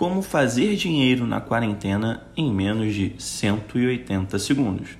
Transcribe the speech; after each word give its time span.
Como 0.00 0.22
fazer 0.22 0.76
dinheiro 0.76 1.26
na 1.26 1.42
quarentena 1.42 2.26
em 2.34 2.50
menos 2.50 2.94
de 2.94 3.12
180 3.18 4.38
segundos. 4.38 4.96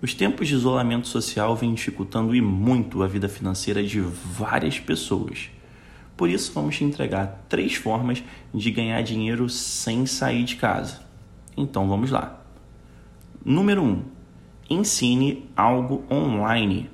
Os 0.00 0.14
tempos 0.14 0.46
de 0.46 0.54
isolamento 0.54 1.08
social 1.08 1.56
vêm 1.56 1.74
dificultando 1.74 2.32
e 2.32 2.40
muito 2.40 3.02
a 3.02 3.08
vida 3.08 3.28
financeira 3.28 3.82
de 3.82 4.00
várias 4.00 4.78
pessoas. 4.78 5.50
Por 6.16 6.30
isso, 6.30 6.52
vamos 6.54 6.76
te 6.76 6.84
entregar 6.84 7.44
três 7.48 7.74
formas 7.74 8.22
de 8.54 8.70
ganhar 8.70 9.02
dinheiro 9.02 9.48
sem 9.48 10.06
sair 10.06 10.44
de 10.44 10.54
casa. 10.54 11.00
Então 11.56 11.88
vamos 11.88 12.12
lá. 12.12 12.40
Número 13.44 13.82
1. 13.82 13.84
Um, 13.84 14.02
ensine 14.70 15.50
algo 15.56 16.04
online. 16.08 16.88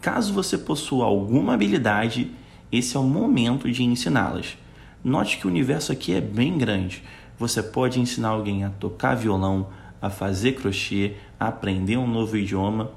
Caso 0.00 0.32
você 0.32 0.56
possua 0.56 1.06
alguma 1.06 1.54
habilidade, 1.54 2.30
esse 2.70 2.96
é 2.96 3.00
o 3.00 3.02
momento 3.02 3.68
de 3.68 3.82
ensiná-las. 3.82 4.56
Note 5.04 5.38
que 5.38 5.46
o 5.46 5.50
universo 5.50 5.92
aqui 5.92 6.14
é 6.14 6.20
bem 6.20 6.58
grande. 6.58 7.02
Você 7.38 7.62
pode 7.62 8.00
ensinar 8.00 8.28
alguém 8.28 8.64
a 8.64 8.70
tocar 8.70 9.14
violão, 9.14 9.68
a 10.00 10.10
fazer 10.10 10.52
crochê, 10.52 11.14
a 11.38 11.48
aprender 11.48 11.96
um 11.96 12.06
novo 12.06 12.36
idioma, 12.36 12.90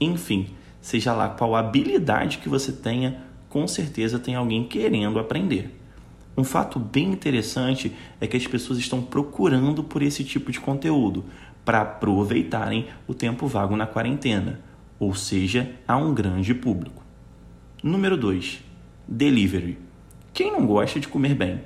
enfim, 0.00 0.48
seja 0.80 1.12
lá 1.12 1.28
qual 1.28 1.56
habilidade 1.56 2.38
que 2.38 2.48
você 2.48 2.72
tenha, 2.72 3.22
com 3.48 3.66
certeza 3.66 4.18
tem 4.18 4.34
alguém 4.34 4.64
querendo 4.64 5.18
aprender. 5.18 5.74
Um 6.36 6.44
fato 6.44 6.78
bem 6.78 7.10
interessante 7.12 7.92
é 8.20 8.26
que 8.26 8.36
as 8.36 8.46
pessoas 8.46 8.78
estão 8.78 9.00
procurando 9.00 9.82
por 9.82 10.02
esse 10.02 10.22
tipo 10.22 10.52
de 10.52 10.60
conteúdo 10.60 11.24
para 11.64 11.80
aproveitarem 11.80 12.86
o 13.08 13.14
tempo 13.14 13.46
vago 13.46 13.74
na 13.74 13.86
quarentena, 13.86 14.60
ou 14.98 15.14
seja, 15.14 15.70
há 15.88 15.96
um 15.96 16.14
grande 16.14 16.54
público. 16.54 17.02
Número 17.82 18.16
2. 18.16 18.60
Delivery. 19.08 19.85
Quem 20.36 20.52
não 20.52 20.66
gosta 20.66 21.00
de 21.00 21.08
comer 21.08 21.34
bem? 21.34 21.62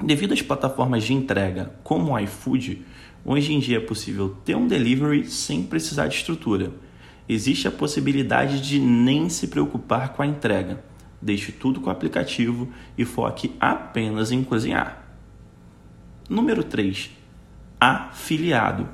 Devido 0.00 0.32
às 0.32 0.40
plataformas 0.40 1.02
de 1.02 1.12
entrega 1.12 1.74
como 1.82 2.12
o 2.12 2.18
iFood, 2.20 2.86
hoje 3.24 3.52
em 3.52 3.58
dia 3.58 3.78
é 3.78 3.80
possível 3.80 4.36
ter 4.44 4.54
um 4.54 4.68
delivery 4.68 5.26
sem 5.26 5.64
precisar 5.64 6.06
de 6.06 6.14
estrutura. 6.14 6.72
Existe 7.28 7.66
a 7.66 7.72
possibilidade 7.72 8.60
de 8.60 8.78
nem 8.78 9.28
se 9.28 9.48
preocupar 9.48 10.10
com 10.12 10.22
a 10.22 10.26
entrega. 10.26 10.84
Deixe 11.20 11.50
tudo 11.50 11.80
com 11.80 11.88
o 11.88 11.92
aplicativo 11.92 12.68
e 12.96 13.04
foque 13.04 13.56
apenas 13.58 14.30
em 14.30 14.44
cozinhar. 14.44 15.04
Número 16.28 16.62
3. 16.62 17.10
Afiliado. 17.80 18.88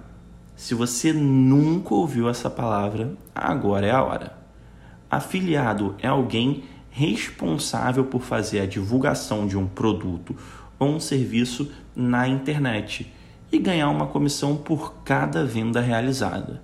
Se 0.55 0.74
você 0.74 1.12
nunca 1.12 1.92
ouviu 1.92 2.30
essa 2.30 2.48
palavra, 2.48 3.14
agora 3.34 3.86
é 3.86 3.91
a 3.91 4.02
hora. 4.02 4.39
Afiliado 5.11 5.94
é 5.98 6.08
alguém 6.08 6.64
responsável 6.97 8.06
por 8.06 8.22
fazer 8.22 8.61
a 8.61 8.66
divulgação 8.66 9.47
de 9.47 9.55
um 9.55 9.66
produto 9.66 10.34
ou 10.78 10.89
um 10.89 10.98
serviço 10.98 11.70
na 11.94 12.27
internet 12.27 13.12
e 13.52 13.58
ganhar 13.58 13.91
uma 13.91 14.06
comissão 14.06 14.56
por 14.56 14.94
cada 15.05 15.44
venda 15.44 15.78
realizada. 15.78 16.62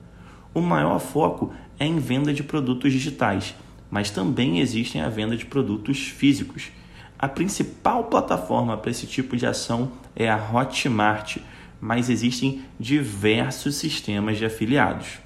O 0.54 0.62
maior 0.62 0.98
foco 0.98 1.52
é 1.78 1.84
em 1.84 1.98
venda 1.98 2.32
de 2.32 2.42
produtos 2.42 2.90
digitais, 2.94 3.54
mas 3.90 4.08
também 4.08 4.58
existem 4.58 5.02
a 5.02 5.10
venda 5.10 5.36
de 5.36 5.44
produtos 5.44 5.98
físicos. 5.98 6.70
A 7.18 7.28
principal 7.28 8.04
plataforma 8.04 8.74
para 8.78 8.90
esse 8.90 9.06
tipo 9.06 9.36
de 9.36 9.44
ação 9.44 9.92
é 10.16 10.30
a 10.30 10.50
Hotmart, 10.50 11.36
mas 11.78 12.08
existem 12.08 12.62
diversos 12.80 13.74
sistemas 13.74 14.38
de 14.38 14.46
afiliados. 14.46 15.18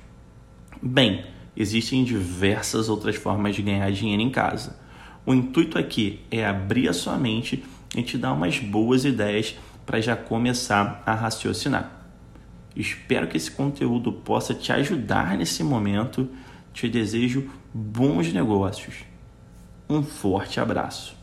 Bem, 0.83 1.25
existem 1.57 2.03
diversas 2.03 2.89
outras 2.89 3.15
formas 3.15 3.55
de 3.55 3.63
ganhar 3.63 3.91
dinheiro 3.93 4.21
em 4.21 4.31
casa. 4.31 4.85
O 5.27 5.35
intuito 5.35 5.77
aqui 5.77 6.21
é 6.31 6.47
abrir 6.47 6.89
a 6.89 6.93
sua 6.93 7.19
mente 7.19 7.65
e 7.97 8.03
te 8.03 8.17
dar 8.17 8.33
umas 8.33 8.61
boas 8.61 9.05
ideias 9.05 9.57
para 9.85 10.01
já 10.01 10.15
começar 10.17 11.03
a 11.05 11.15
raciocinar. 11.15 11.91
Espero 12.77 13.27
que 13.27 13.37
esse 13.37 13.51
conteúdo 13.51 14.13
possa 14.13 14.55
te 14.55 14.71
ajudar 14.71 15.37
nesse 15.37 15.65
momento. 15.65 16.29
Te 16.73 16.89
desejo 16.89 17.51
bons 17.75 18.33
negócios. 18.33 19.05
Um 19.89 20.03
forte 20.03 20.61
abraço. 20.61 21.17